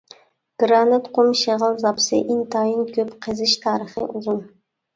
[0.61, 4.45] گىرانىت، قۇم شېغىل زاپىسى ئىنتايىن كۆپ، قېزىش تارىخى ئۇزۇن.